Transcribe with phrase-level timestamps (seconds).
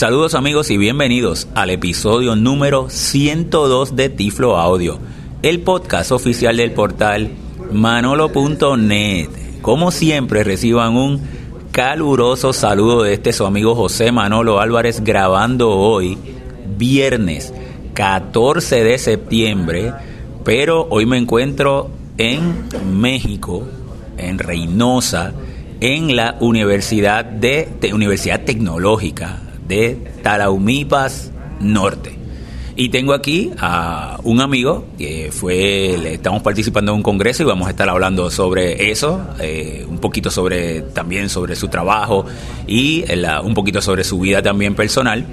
[0.00, 4.98] Saludos amigos y bienvenidos al episodio número 102 de Tiflo Audio,
[5.42, 7.32] el podcast oficial del portal
[7.70, 9.28] manolo.net.
[9.60, 11.20] Como siempre reciban un
[11.70, 16.16] caluroso saludo de este su amigo José Manolo Álvarez grabando hoy,
[16.78, 17.52] viernes
[17.92, 19.92] 14 de septiembre,
[20.46, 23.68] pero hoy me encuentro en México,
[24.16, 25.34] en Reynosa,
[25.82, 32.18] en la Universidad de, Universidad Tecnológica de Talaumipas Norte.
[32.76, 37.66] Y tengo aquí a un amigo que fue, estamos participando en un congreso y vamos
[37.66, 42.24] a estar hablando sobre eso, eh, un poquito sobre también sobre su trabajo
[42.66, 43.04] y
[43.42, 45.26] un poquito sobre su vida también personal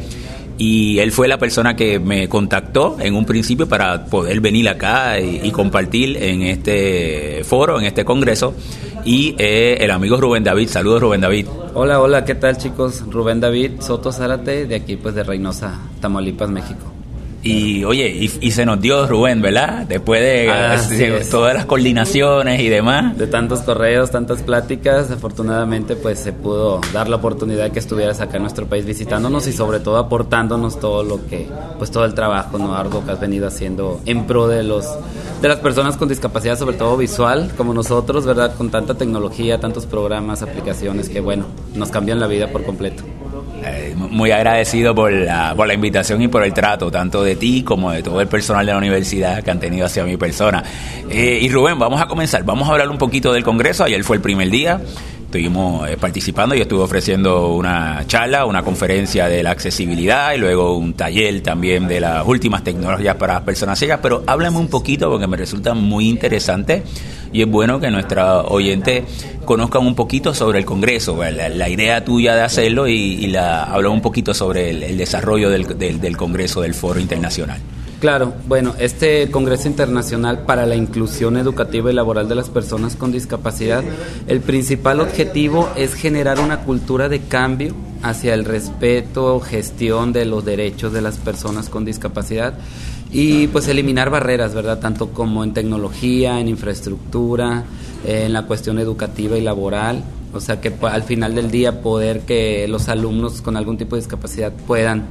[0.58, 5.20] y él fue la persona que me contactó en un principio para poder venir acá
[5.20, 8.56] y, compartir en este foro, en este congreso.
[9.07, 11.47] Y eh, el amigo Rubén David, saludos Rubén David.
[11.73, 13.05] Hola, hola, ¿qué tal chicos?
[13.09, 16.91] Rubén David Soto Zárate, de aquí pues de Reynosa, Tamaulipas, México.
[17.44, 19.86] Y oye, y, se nos dio Rubén, ¿verdad?
[19.88, 20.78] Después de, ah,
[21.30, 23.17] todas las coordinaciones y demás.
[23.17, 28.20] De tantos correos, tantas pláticas, afortunadamente pues se pudo dar la oportunidad de que estuvieras
[28.22, 32.14] acá en nuestro país visitándonos y sobre todo aportándonos todo lo que, pues todo el
[32.14, 34.86] trabajo no arduo que has venido haciendo en pro de los
[35.42, 38.56] de las personas con discapacidad, sobre todo visual, como nosotros, ¿verdad?
[38.56, 41.45] Con tanta tecnología, tantos programas, aplicaciones que bueno,
[41.76, 43.04] nos cambian la vida por completo.
[43.63, 47.64] Eh, muy agradecido por la, por la invitación y por el trato, tanto de ti
[47.64, 50.64] como de todo el personal de la universidad que han tenido hacia mi persona.
[51.09, 52.44] Eh, y Rubén, vamos a comenzar.
[52.44, 53.83] Vamos a hablar un poquito del Congreso.
[53.83, 54.80] Ayer fue el primer día
[55.28, 60.78] estuvimos eh, participando y estuve ofreciendo una charla, una conferencia de la accesibilidad y luego
[60.78, 65.09] un taller también de las últimas tecnologías para las personas ciegas, pero háblame un poquito
[65.09, 66.83] porque me resulta muy interesante
[67.33, 69.03] y es bueno que nuestra oyente
[69.44, 74.02] conozcan un poquito sobre el Congreso, la, idea tuya de hacerlo y, la habla un
[74.02, 77.59] poquito sobre el, desarrollo del, del Congreso del Foro Internacional.
[78.00, 83.11] Claro, bueno, este Congreso Internacional para la Inclusión Educativa y Laboral de las Personas con
[83.11, 83.83] Discapacidad,
[84.27, 87.73] el principal objetivo es generar una cultura de cambio
[88.04, 92.54] hacia el respeto, gestión de los derechos de las personas con discapacidad
[93.11, 94.80] y pues eliminar barreras, ¿verdad?
[94.80, 97.64] Tanto como en tecnología, en infraestructura,
[98.05, 100.04] en la cuestión educativa y laboral.
[100.33, 104.02] O sea que al final del día poder que los alumnos con algún tipo de
[104.02, 105.05] discapacidad puedan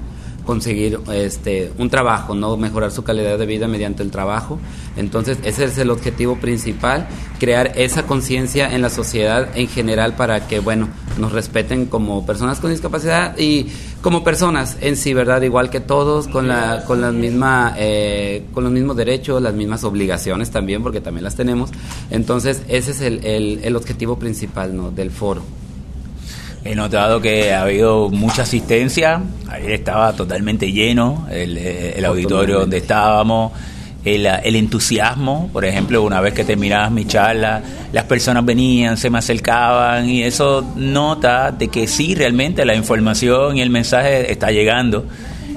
[0.47, 4.59] conseguir este un trabajo, no mejorar su calidad de vida mediante el trabajo.
[4.97, 7.07] Entonces, ese es el objetivo principal,
[7.39, 12.61] crear esa conciencia en la sociedad en general para que, bueno, nos respeten como personas
[12.61, 13.67] con discapacidad y
[14.01, 15.43] como personas en sí, ¿verdad?
[15.43, 19.85] Igual que todos, con la, con la misma, eh, con los mismos derechos, las mismas
[19.85, 21.71] obligaciones también, porque también las tenemos.
[22.11, 24.91] Entonces, ese es el, el, el objetivo principal, ¿no?
[24.91, 25.43] Del foro.
[26.67, 29.23] He notado que ha habido mucha asistencia.
[29.49, 33.53] Ayer estaba totalmente lleno el, el auditorio donde estábamos.
[34.05, 37.61] El, el, entusiasmo, por ejemplo, una vez que terminabas mi charla,
[37.93, 43.57] las personas venían, se me acercaban y eso nota de que sí, realmente la información
[43.57, 45.07] y el mensaje está llegando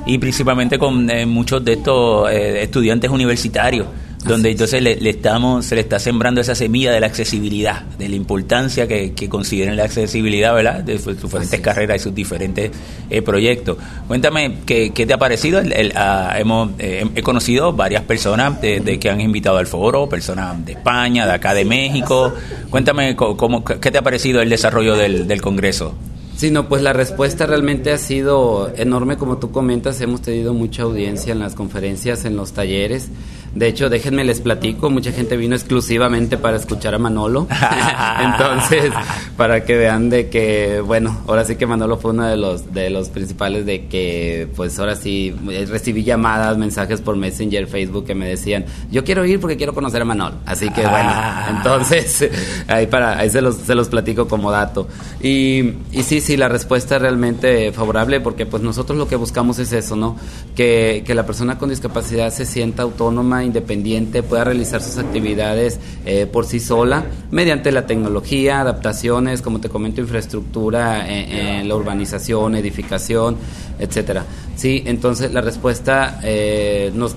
[0.07, 3.85] y principalmente con eh, muchos de estos eh, estudiantes universitarios
[4.25, 8.15] donde entonces le, estamos, se le está sembrando esa semilla de la accesibilidad, de la
[8.15, 10.83] importancia que, que consideren la accesibilidad, ¿verdad?
[10.83, 12.71] De sus diferentes carreras y sus diferentes
[13.09, 13.77] eh, proyectos.
[14.07, 15.59] Cuéntame, ¿qué, te ha parecido?
[15.59, 20.65] El, ah, hemos, eh, he conocido varias personas de, que han invitado al foro, personas
[20.65, 22.33] de España, de acá de México.
[22.69, 25.95] Cuéntame, cómo, ¿qué te ha parecido el desarrollo del, del Congreso?
[26.39, 30.83] Sí, no, pues la respuesta realmente ha sido enorme, como tú comentas, hemos tenido mucha
[30.83, 33.09] audiencia en las conferencias, en los talleres.
[33.53, 37.47] De hecho, déjenme les platico, mucha gente vino exclusivamente para escuchar a Manolo.
[38.21, 38.91] Entonces,
[39.37, 42.89] para que vean de que, bueno, ahora sí que Manolo fue uno de los de
[42.89, 48.13] los principales de que pues ahora sí eh, recibí llamadas, mensajes por Messenger, Facebook que
[48.13, 51.11] me decían, "Yo quiero ir porque quiero conocer a Manolo." Así que bueno,
[51.49, 52.29] entonces
[52.67, 54.87] ahí para ahí se los se los platico como dato.
[55.21, 59.57] Y y sí, sí, la respuesta es realmente favorable porque pues nosotros lo que buscamos
[59.57, 60.15] es eso, ¿no?
[60.55, 66.27] Que que la persona con discapacidad se sienta autónoma independiente, pueda realizar sus actividades eh,
[66.31, 73.35] por sí sola mediante la tecnología, adaptaciones, como te comento, infraestructura en, la urbanización, edificación,
[73.79, 74.23] etcétera.
[74.55, 77.15] Sí, entonces la respuesta eh, nos,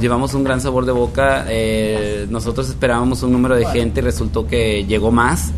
[0.00, 1.44] llevamos un gran sabor de boca.
[1.50, 5.52] Eh, nosotros esperábamos un número de gente y resultó que llegó más.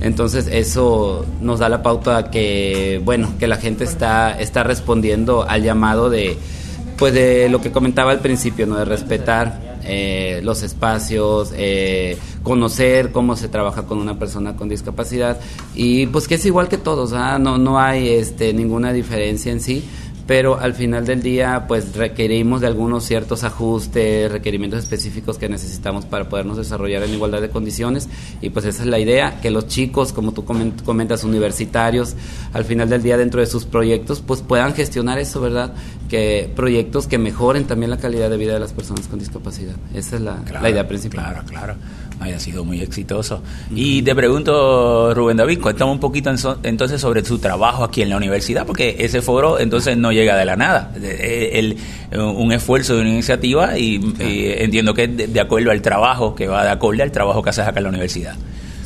[0.00, 5.62] Entonces eso nos da la pauta que bueno que la gente está está respondiendo al
[5.62, 6.36] llamado de
[6.98, 8.76] pues de lo que comentaba al principio, ¿no?
[8.76, 15.38] De respetar eh, los espacios, eh, conocer cómo se trabaja con una persona con discapacidad
[15.74, 17.38] y pues que es igual que todos, ¿ah?
[17.38, 19.84] no, no hay este, ninguna diferencia en sí
[20.26, 26.04] pero al final del día pues requerimos de algunos ciertos ajustes, requerimientos específicos que necesitamos
[26.04, 28.08] para podernos desarrollar en igualdad de condiciones
[28.40, 32.14] y pues esa es la idea, que los chicos, como tú comentas, universitarios,
[32.52, 35.74] al final del día dentro de sus proyectos pues puedan gestionar eso, ¿verdad?
[36.08, 39.76] Que proyectos que mejoren también la calidad de vida de las personas con discapacidad.
[39.94, 41.24] Esa es la, la idea principal.
[41.24, 41.74] Claro, claro
[42.20, 43.42] haya sido muy exitoso.
[43.74, 46.32] Y te pregunto, Rubén David, cuéntame un poquito
[46.62, 50.44] entonces sobre su trabajo aquí en la universidad, porque ese foro entonces no llega de
[50.44, 51.76] la nada, el,
[52.12, 56.64] un esfuerzo de una iniciativa y, entiendo que es de, acuerdo al trabajo, que va
[56.64, 58.36] de acuerdo al trabajo que haces acá en la universidad.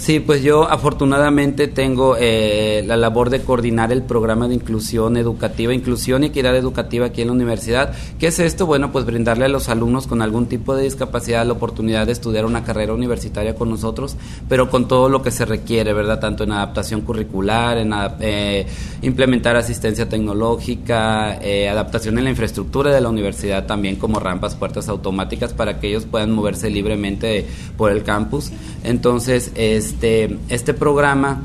[0.01, 5.75] Sí, pues yo afortunadamente tengo eh, la labor de coordinar el programa de inclusión educativa,
[5.75, 7.93] inclusión y equidad educativa aquí en la universidad.
[8.19, 8.65] ¿Qué es esto?
[8.65, 12.47] Bueno, pues brindarle a los alumnos con algún tipo de discapacidad la oportunidad de estudiar
[12.47, 14.17] una carrera universitaria con nosotros,
[14.49, 16.19] pero con todo lo que se requiere, ¿verdad?
[16.19, 18.67] Tanto en adaptación curricular, en eh,
[19.03, 24.89] implementar asistencia tecnológica, eh, adaptación en la infraestructura de la universidad también como rampas, puertas
[24.89, 27.45] automáticas para que ellos puedan moverse libremente
[27.77, 28.51] por el campus.
[28.83, 31.43] Entonces, es este, este programa,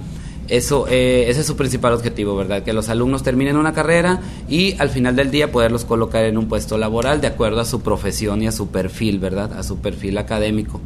[0.48, 2.62] eso, eh, ese es su principal objetivo, ¿verdad?
[2.64, 6.48] Que los alumnos terminen una carrera y al final del día poderlos colocar en un
[6.48, 9.54] puesto laboral de acuerdo a su profesión y a su perfil, ¿verdad?
[9.58, 10.80] A su perfil académico.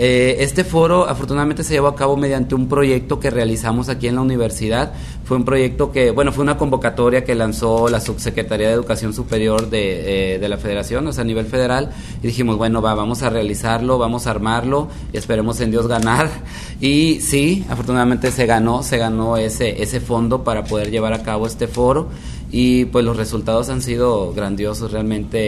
[0.00, 4.14] Eh, este foro afortunadamente se llevó a cabo mediante un proyecto que realizamos aquí en
[4.14, 4.92] la universidad.
[5.24, 9.68] Fue un proyecto que, bueno, fue una convocatoria que lanzó la Subsecretaría de Educación Superior
[9.68, 11.90] de, eh, de la Federación, o sea, a nivel federal,
[12.22, 16.30] y dijimos, bueno, va, vamos a realizarlo, vamos a armarlo y esperemos en Dios ganar.
[16.80, 21.48] Y sí, afortunadamente se ganó, se ganó ese, ese fondo para poder llevar a cabo
[21.48, 22.06] este foro
[22.52, 25.38] y pues los resultados han sido grandiosos realmente.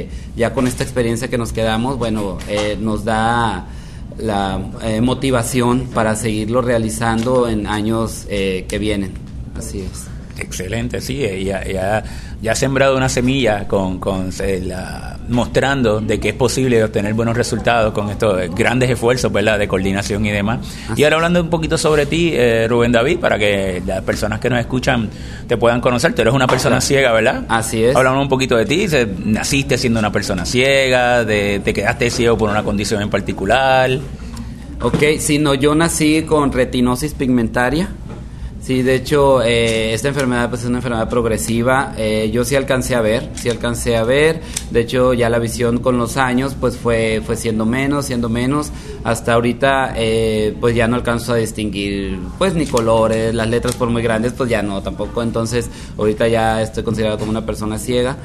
[0.00, 2.38] Eh, ya con esta experiencia que nos quedamos, bueno,
[2.80, 3.68] nos da
[4.20, 9.12] la eh, motivación para seguirlo realizando en años eh, que vienen.
[9.56, 10.06] Así es.
[10.40, 12.02] Excelente, sí, ya, ya,
[12.40, 14.30] ya ha sembrado una semilla con, con
[14.64, 19.58] la, mostrando de que es posible obtener buenos resultados con estos grandes esfuerzos ¿verdad?
[19.58, 20.60] de coordinación y demás.
[20.96, 24.50] Y ahora hablando un poquito sobre ti, eh, Rubén David, para que las personas que
[24.50, 25.08] nos escuchan
[25.46, 26.14] te puedan conocer.
[26.14, 27.44] Tú eres una persona ciega, ¿verdad?
[27.48, 27.96] Así es.
[27.96, 28.86] Hablamos un poquito de ti.
[29.24, 33.90] Naciste siendo una persona ciega, de, te quedaste ciego por una condición en particular.
[34.82, 37.90] Ok, si no, yo nací con retinosis pigmentaria.
[38.70, 41.92] Sí, de hecho, eh, esta enfermedad pues, es una enfermedad progresiva.
[41.96, 44.42] Eh, yo sí alcancé a ver, sí alcancé a ver.
[44.70, 48.70] De hecho, ya la visión con los años pues fue, fue siendo menos, siendo menos.
[49.02, 53.90] Hasta ahorita eh, pues ya no alcanzo a distinguir pues ni colores, las letras por
[53.90, 55.20] muy grandes pues ya no tampoco.
[55.20, 55.68] Entonces,
[55.98, 58.18] ahorita ya estoy considerado como una persona ciega.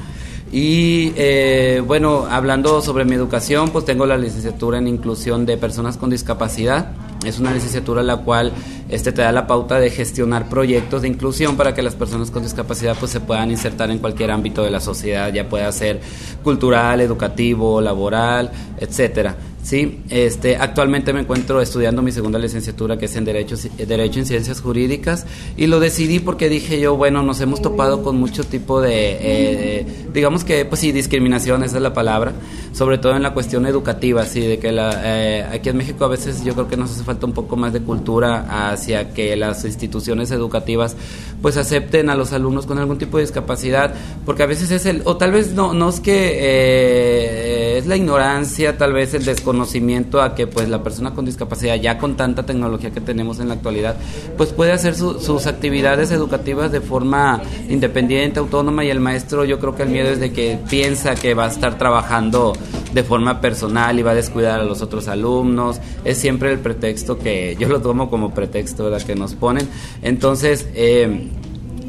[0.52, 5.96] Y eh, bueno, hablando sobre mi educación, pues tengo la licenciatura en inclusión de personas
[5.96, 6.92] con discapacidad.
[7.24, 8.52] Es una licenciatura la cual
[8.88, 12.44] este, te da la pauta de gestionar proyectos de inclusión para que las personas con
[12.44, 16.00] discapacidad pues, se puedan insertar en cualquier ámbito de la sociedad, ya pueda ser
[16.44, 19.34] cultural, educativo, laboral, etcétera.
[19.66, 24.26] Sí, este, actualmente me encuentro estudiando mi segunda licenciatura que es en Derecho, Derecho en
[24.26, 25.26] Ciencias Jurídicas
[25.56, 29.86] y lo decidí porque dije yo, bueno, nos hemos topado con mucho tipo de, eh,
[30.14, 32.34] digamos que, pues sí, discriminación, esa es la palabra,
[32.76, 36.08] sobre todo en la cuestión educativa, sí, de que la, eh, aquí en México a
[36.08, 39.64] veces yo creo que nos hace falta un poco más de cultura hacia que las
[39.64, 40.94] instituciones educativas
[41.40, 43.94] pues acepten a los alumnos con algún tipo de discapacidad,
[44.26, 47.96] porque a veces es el, o tal vez no, no es que eh, es la
[47.96, 52.16] ignorancia, tal vez el desconocimiento, conocimiento a que pues la persona con discapacidad ya con
[52.16, 53.96] tanta tecnología que tenemos en la actualidad
[54.36, 59.74] pues puede hacer sus actividades educativas de forma independiente, autónoma y el maestro yo creo
[59.74, 62.52] que el miedo es de que piensa que va a estar trabajando
[62.92, 67.18] de forma personal y va a descuidar a los otros alumnos, es siempre el pretexto
[67.18, 69.68] que yo lo tomo como pretexto la que nos ponen,
[70.02, 71.28] entonces eh,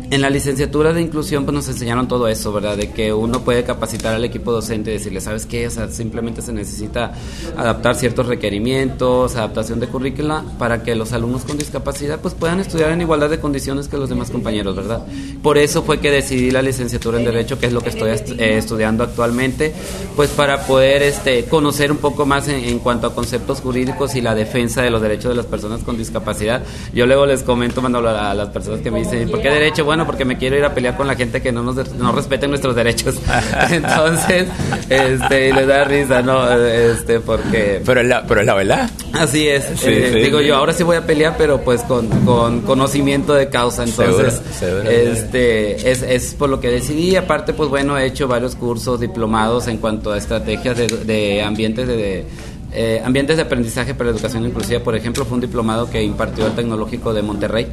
[0.09, 2.77] en la licenciatura de inclusión pues nos enseñaron todo eso, ¿verdad?
[2.77, 5.67] De que uno puede capacitar al equipo docente y decirle, ¿sabes qué?
[5.67, 7.13] O sea, simplemente se necesita
[7.55, 12.91] adaptar ciertos requerimientos, adaptación de currícula para que los alumnos con discapacidad pues puedan estudiar
[12.91, 15.05] en igualdad de condiciones que los demás compañeros, ¿verdad?
[15.41, 18.57] Por eso fue que decidí la licenciatura en Derecho, que es lo que estoy eh,
[18.57, 19.73] estudiando actualmente,
[20.15, 24.35] pues para poder este, conocer un poco más en, cuanto a conceptos jurídicos y la
[24.35, 26.63] defensa de los derechos de las personas con discapacidad.
[26.93, 29.83] Yo luego les comento cuando a las personas que me dicen, ¿por qué derecho?
[29.83, 32.11] Bueno, mano porque me quiero ir a pelear con la gente que no nos no
[32.11, 33.15] respete nuestros derechos.
[33.71, 34.47] Entonces,
[34.89, 36.49] este, y le da risa, ¿no?
[36.51, 37.81] Este, porque...
[37.85, 38.89] Pero es la, pero la verdad.
[39.13, 39.65] Así es.
[39.83, 43.83] Eh, digo yo, ahora sí voy a pelear, pero pues con, con conocimiento de causa.
[43.83, 47.15] Entonces, este, es, es por lo que decidí.
[47.15, 51.87] Aparte, pues bueno, he hecho varios cursos diplomados en cuanto a estrategias de, de ambientes
[51.87, 52.25] de
[52.73, 56.45] eh, ambientes de aprendizaje para la educación inclusiva, por ejemplo, fue un diplomado que impartió
[56.45, 57.67] el Tecnológico de Monterrey.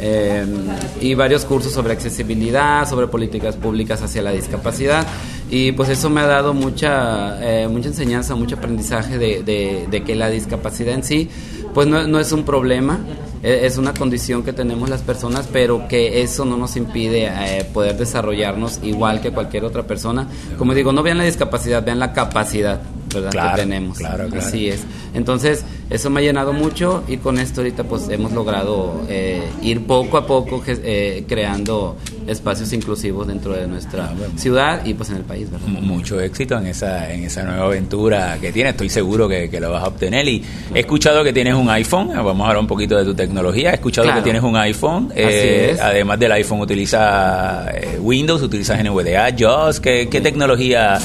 [0.00, 0.44] Eh,
[1.00, 5.06] y varios cursos sobre accesibilidad, sobre políticas públicas hacia la discapacidad.
[5.50, 9.42] Y pues eso me ha dado mucha, eh, mucha enseñanza, mucho aprendizaje de,
[9.88, 11.28] de, que la discapacidad en sí,
[11.74, 13.00] pues no, no es un problema,
[13.42, 17.30] e, es una condición que tenemos las personas, pero que eso no nos impide
[17.72, 20.26] poder desarrollarnos igual que cualquier otra persona.
[20.56, 22.80] Como digo, no vean la discapacidad, vean la capacidad.
[23.12, 23.54] ¿verdad?
[23.54, 23.98] que tenemos.
[23.98, 24.46] Claro, claro.
[24.46, 24.80] Así es.
[25.14, 29.86] Entonces, eso me ha llenado mucho y con esto ahorita pues hemos logrado eh, ir
[29.86, 35.16] poco a poco eh, creando espacios inclusivos dentro de nuestra ah, ciudad y pues en
[35.16, 35.66] el país, ¿verdad?
[35.66, 39.84] Mucho éxito en esa, en esa nueva aventura que tienes, estoy seguro que, lo vas
[39.84, 40.26] a obtener.
[40.26, 40.42] Y
[40.74, 43.74] he escuchado que tienes un iPhone, vamos a hablar un poquito de tu tecnología, he
[43.74, 47.66] escuchado que tienes un iPhone, eh, además del iPhone utiliza
[48.00, 50.98] Windows, utilizas NVDA, JAWS, ¿qué, qué tecnología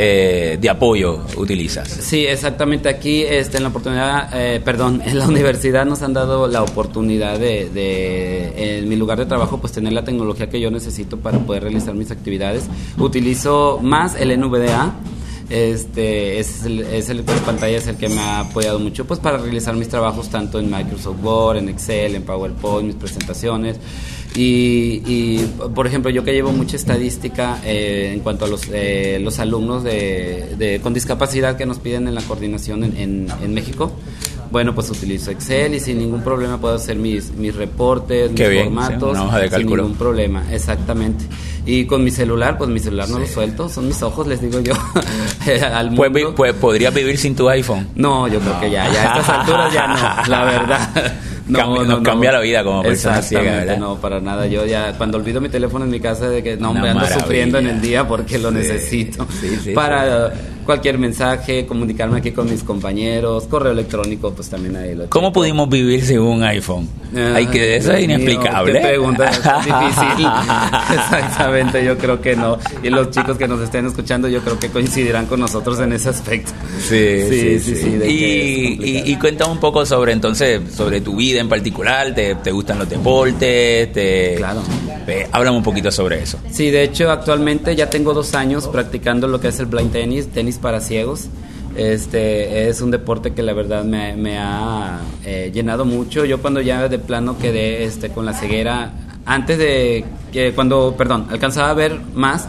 [0.00, 1.88] eh, de apoyo utilizas.
[1.88, 2.88] Sí, exactamente.
[2.88, 7.36] Aquí este, en la oportunidad, eh, perdón, en la universidad nos han dado la oportunidad
[7.36, 11.64] de, en mi lugar de trabajo, pues tener la tecnología que yo necesito para poder
[11.64, 12.68] realizar mis actividades.
[12.96, 14.94] Utilizo más el NVDA.
[15.50, 19.18] Este es el, es el de pantalla es el que me ha apoyado mucho pues
[19.18, 23.78] para realizar mis trabajos tanto en Microsoft Word, en Excel, en PowerPoint, mis presentaciones.
[24.34, 25.38] Y,
[25.74, 29.82] por ejemplo, yo que llevo mucha estadística eh, en cuanto a los, eh, los alumnos
[29.82, 33.92] de, con discapacidad que nos piden en la coordinación en, en, México,
[34.50, 39.18] bueno, pues utilizo Excel y sin ningún problema puedo hacer mis, mis reportes, mis formatos,
[39.50, 41.24] sin ningún problema, exactamente.
[41.66, 44.60] Y con mi celular, pues mi celular no lo suelto, son mis ojos, les digo
[44.60, 44.72] yo,
[45.74, 46.34] al pues, mundo.
[46.34, 47.88] Pues, ¿Podrías vivir sin tu iPhone?
[47.94, 51.14] No, yo creo que ya, ya a estas alturas ya no, la verdad.
[51.48, 54.46] No, nos cambia la vida como persona ciega, No, para nada.
[54.46, 57.58] Yo ya, cuando olvido mi teléfono en mi casa, de que no, me ando sufriendo
[57.58, 59.26] en el día porque lo necesito.
[59.74, 60.32] para
[60.68, 65.66] cualquier mensaje, comunicarme aquí con mis compañeros, correo electrónico, pues también ahí lo ¿Cómo pudimos
[65.70, 66.86] vivir sin un iPhone?
[67.16, 68.74] Hay que eso es inexplicable.
[68.74, 69.30] Qué pregunta
[69.64, 70.26] difícil.
[70.92, 72.58] Exactamente, yo creo que no.
[72.82, 76.10] Y los chicos que nos estén escuchando, yo creo que coincidirán con nosotros en ese
[76.10, 76.52] aspecto.
[76.80, 77.74] Sí, sí, sí.
[77.74, 82.14] sí, y, y, cuéntame un poco sobre entonces, sobre tu vida en particular.
[82.14, 83.90] ¿Te, te gustan los deportes?
[83.90, 84.60] Te, claro.
[85.32, 86.38] Háblame un poquito sobre eso.
[86.50, 90.28] Sí, de hecho, actualmente ya tengo dos años practicando lo que es el blind tennis,
[90.28, 91.28] tenis para ciegos.
[91.76, 96.24] Este es un deporte que la verdad me, ha eh, llenado mucho.
[96.24, 98.92] Yo cuando ya de plano quedé este, con la ceguera,
[99.24, 102.48] antes de que cuando, perdón, alcanzaba a ver más,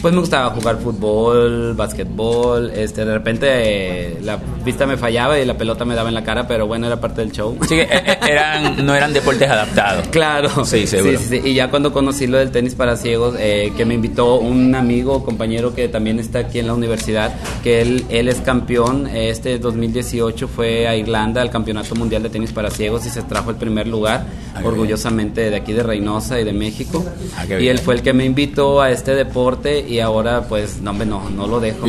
[0.00, 5.44] pues me gustaba jugar fútbol, básquetbol, este, de repente eh, la vista me fallaba y
[5.44, 7.56] la pelota me daba en la cara, pero bueno, era parte del show.
[7.68, 10.08] Sí, eh, eh, eran, no eran deportes adaptados.
[10.08, 10.64] Claro.
[10.64, 11.18] Sí, seguro.
[11.18, 15.24] Sí, Y ya cuando conocí lo del tenis para ciegos, que me invitó un amigo,
[15.24, 20.48] compañero que también está aquí en la universidad, que él, él es campeón, este 2018
[20.48, 23.86] fue a Irlanda al Campeonato Mundial de Tenis para Ciegos y se trajo el primer
[23.86, 27.04] lugar, ah, orgullosamente de aquí de Reynosa y de México.
[27.36, 30.92] Ah, y él fue el que me invitó a este deporte y ahora pues no,
[30.92, 31.86] no, no lo dejo.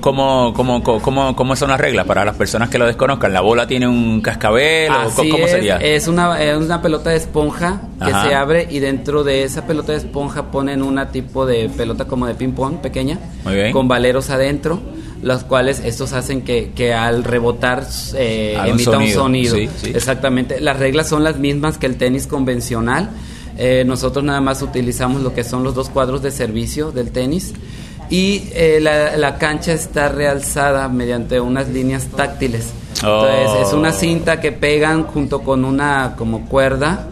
[0.00, 3.32] ¿cómo, cómo, cómo, cómo, son las reglas para las personas que lo desconozcan?
[3.32, 5.76] ¿La bola tiene un cascabel o cómo sería?
[5.78, 9.92] Es una, es una pelota de esponja que se abre y dentro de esa pelota
[9.92, 13.18] de esponja ponen una tipo de pelota como de ping pong pequeña
[13.72, 14.80] con valeros adentro
[15.24, 19.56] los cuales estos hacen que, que al rebotar eh, emita un sonido.
[19.56, 20.60] Exactamente.
[20.60, 23.08] Las reglas son las mismas que el tenis convencional.
[23.56, 27.52] Eh, nosotros nada más utilizamos lo que son los dos cuadros de servicio del tenis
[28.10, 32.72] y eh, la, cancha está realzada mediante unas líneas táctiles.
[32.96, 33.92] Entonces es una oh.
[33.92, 37.06] cinta que pegan junto con una como cuerda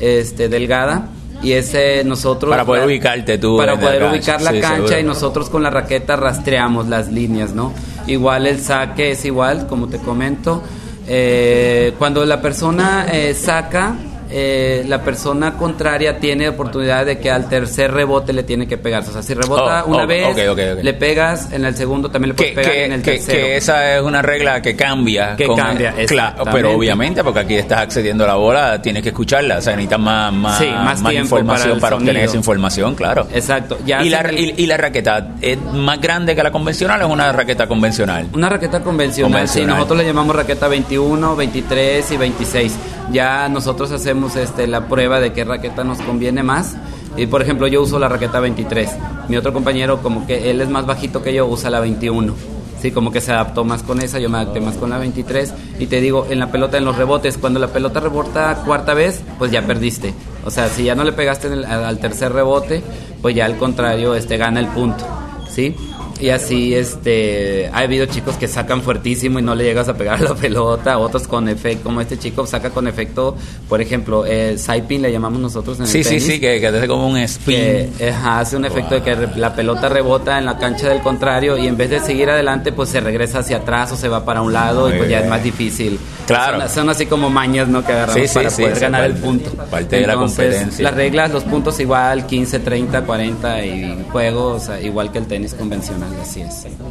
[0.00, 1.08] este, delgada
[1.42, 5.62] y ese nosotros para poder ubicarte tú para poder ubicar la cancha y nosotros con
[5.62, 7.74] la raqueta rastreamos las líneas no
[8.06, 10.62] igual el saque es igual como te comento
[11.06, 13.96] eh, cuando la persona saca
[14.30, 19.02] eh, la persona contraria tiene oportunidad de que al tercer rebote le tiene que pegar.
[19.02, 20.36] O sea, si rebota oh, una oh, vez,
[20.82, 23.38] le pegas, en el segundo también le puedes pegar en el tercero.
[23.38, 25.36] Que esa es una regla que cambia.
[25.36, 29.58] Que cambia, claro, Pero obviamente, porque aquí estás accediendo a la bola, tienes que escucharla.
[29.58, 33.26] O sea, necesitas más, más, más, información para, obtener esa información, claro.
[33.32, 33.78] Exacto.
[33.84, 37.32] Ya ¿Y, la, y, la raqueta es más grande que la convencional o es una
[37.32, 38.28] raqueta convencional?
[38.34, 39.48] Una raqueta convencional, convencional.
[39.48, 39.76] sí.
[39.76, 42.78] Nosotros le llamamos raqueta 21, 23 y 26
[43.12, 46.76] ya nosotros hacemos este, la prueba de qué raqueta nos conviene más.
[47.16, 48.90] Y por ejemplo, yo uso la raqueta 23.
[49.28, 52.34] Mi otro compañero, como que él es más bajito que yo, usa la 21.
[52.80, 55.54] Sí, como que se adaptó más con esa, yo me adapté más con la 23.
[55.78, 59.22] Y te digo, en la pelota, en los rebotes, cuando la pelota rebota cuarta vez,
[59.38, 60.12] pues ya perdiste.
[60.44, 62.82] O sea, si ya no le pegaste al tercer rebote,
[63.22, 65.04] pues ya al contrario, este gana el punto.
[65.48, 65.74] ¿Sí?
[66.20, 70.20] Y así, este, ha habido chicos que sacan fuertísimo y no le llegas a pegar
[70.22, 73.36] la pelota, otros con efecto, como este chico saca con efecto,
[73.68, 76.86] por ejemplo, el Saipin le llamamos nosotros en el Sí, sí, sí, que, que hace
[76.86, 77.56] como un spin.
[77.56, 81.66] Que, hace un efecto de que la pelota rebota en la cancha del contrario y
[81.66, 84.52] en vez de seguir adelante, pues se regresa hacia atrás o se va para un
[84.52, 85.98] lado y pues ya es más difícil.
[86.26, 86.68] Claro.
[86.68, 87.84] Son, así como mañas, ¿no?
[87.84, 89.50] Que agarramos para poder ganar el punto.
[89.70, 90.82] Parte de la competencia.
[90.82, 96.05] Las reglas, los puntos igual, 15, 30, 40 y juegos, igual que el tenis convencional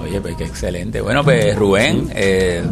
[0.03, 1.01] Oye, pues qué excelente.
[1.01, 2.63] Bueno, pues Rubén, eh,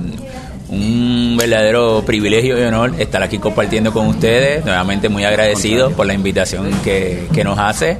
[0.69, 4.65] un verdadero privilegio y honor estar aquí compartiendo con ustedes.
[4.65, 7.97] Nuevamente muy agradecido por la invitación que, que nos hace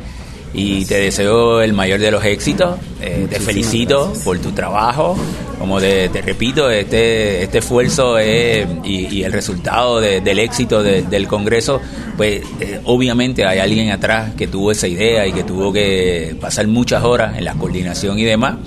[0.53, 2.77] y te deseo el mayor de los éxitos.
[3.01, 5.17] Eh, te felicito por tu trabajo.
[5.57, 11.79] Como te, repito, este, este esfuerzo y, el resultado del éxito del Congreso,
[12.17, 16.67] pues eh, obviamente hay alguien atrás que tuvo esa idea y que tuvo que pasar
[16.67, 18.57] muchas horas en la coordinación y demás.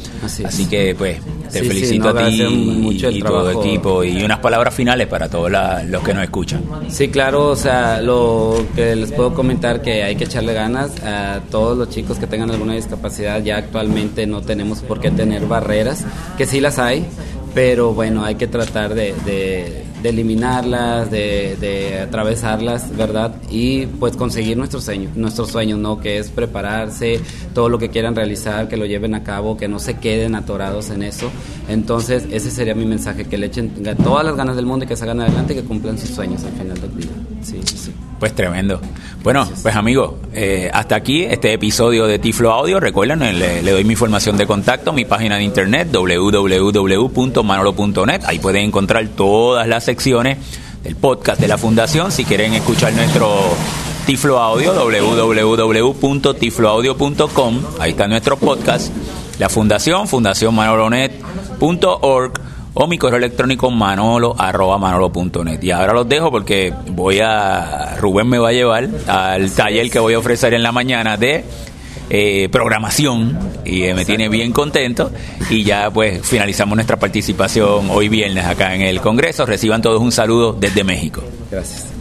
[0.45, 1.19] Así, que pues
[1.51, 6.03] te felicito a ti y, todo el equipo y unas palabras finales para todos los
[6.03, 6.63] que nos escuchan.
[6.89, 11.41] Sí, claro, o sea, lo que les puedo comentar que hay que echarle ganas a
[11.51, 13.43] todos los chicos que tengan alguna discapacidad.
[13.43, 16.05] Ya actualmente no tenemos por qué tener barreras,
[16.37, 17.07] que sí las hay,
[17.57, 23.35] pero bueno, hay que tratar de, de eliminarlas, de, de, atravesarlas, ¿verdad?
[23.51, 25.99] Y pues conseguir nuestros sueños, nuestros sueños, ¿no?
[25.99, 27.19] Que es prepararse,
[27.55, 30.91] todo lo que quieran realizar, que lo lleven a cabo, que no se queden atorados
[30.91, 31.31] en eso.
[31.67, 33.73] Entonces, ese sería mi mensaje, que le echen
[34.05, 36.53] todas las ganas del mundo y que salgan adelante y que cumplan sus sueños al
[36.53, 37.11] final del día.
[37.41, 37.61] Sí.
[38.19, 38.81] Pues tremendo.
[39.23, 42.81] Bueno, pues amigos, eh, hasta aquí este episodio de Tiflo Audio.
[42.81, 48.23] Recuerden, le, le, doy mi información de contacto, mi página de internet www.manolo.net.
[48.25, 50.39] Ahí pueden encontrar todas las secciones
[50.83, 52.11] del podcast de la Fundación.
[52.13, 53.51] Si quieren escuchar nuestro
[54.07, 57.61] Tiflo Audio, www.tifloaudio.com.
[57.81, 58.93] Ahí está nuestro podcast.
[59.39, 62.33] La Fundación, fundacionmanolonet.org
[62.79, 65.63] o mi correo electrónico manolo arroba manolo.net.
[65.63, 69.99] Y ahora los dejo porque voy a, Rubén me va a llevar al taller que
[69.99, 71.43] voy a ofrecer en la mañana de
[72.11, 75.11] eh, programación y me tiene bien contento
[75.49, 79.47] y ya pues finalizamos nuestra participación hoy viernes acá en el Congreso.
[79.47, 81.23] Reciban todos un saludo desde México.
[81.51, 81.96] Gracias.